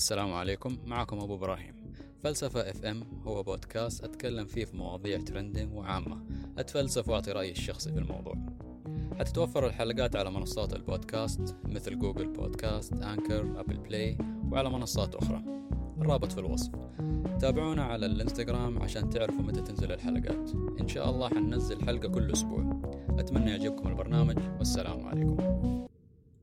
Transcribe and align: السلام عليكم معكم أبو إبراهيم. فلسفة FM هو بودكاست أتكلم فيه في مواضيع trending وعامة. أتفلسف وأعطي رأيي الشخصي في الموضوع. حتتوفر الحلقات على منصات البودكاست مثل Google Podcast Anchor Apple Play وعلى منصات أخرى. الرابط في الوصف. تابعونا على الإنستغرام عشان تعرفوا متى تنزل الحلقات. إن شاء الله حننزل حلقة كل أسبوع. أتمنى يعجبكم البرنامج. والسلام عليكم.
السلام 0.00 0.32
عليكم 0.32 0.76
معكم 0.86 1.20
أبو 1.20 1.34
إبراهيم. 1.34 1.74
فلسفة 2.22 2.60
FM 2.70 3.02
هو 3.26 3.42
بودكاست 3.42 4.04
أتكلم 4.04 4.46
فيه 4.46 4.64
في 4.64 4.76
مواضيع 4.76 5.18
trending 5.18 5.74
وعامة. 5.74 6.24
أتفلسف 6.58 7.08
وأعطي 7.08 7.32
رأيي 7.32 7.50
الشخصي 7.50 7.92
في 7.92 7.98
الموضوع. 7.98 8.34
حتتوفر 9.18 9.66
الحلقات 9.66 10.16
على 10.16 10.30
منصات 10.30 10.74
البودكاست 10.74 11.56
مثل 11.64 11.98
Google 11.98 12.32
Podcast 12.32 12.92
Anchor 12.92 13.60
Apple 13.60 13.76
Play 13.76 14.18
وعلى 14.50 14.70
منصات 14.70 15.14
أخرى. 15.14 15.42
الرابط 15.98 16.32
في 16.32 16.40
الوصف. 16.40 16.72
تابعونا 17.40 17.84
على 17.84 18.06
الإنستغرام 18.06 18.82
عشان 18.82 19.10
تعرفوا 19.10 19.42
متى 19.42 19.60
تنزل 19.60 19.92
الحلقات. 19.92 20.50
إن 20.80 20.88
شاء 20.88 21.10
الله 21.10 21.28
حننزل 21.28 21.86
حلقة 21.86 22.08
كل 22.08 22.32
أسبوع. 22.32 22.80
أتمنى 23.18 23.50
يعجبكم 23.50 23.88
البرنامج. 23.88 24.38
والسلام 24.58 25.06
عليكم. 25.06 25.36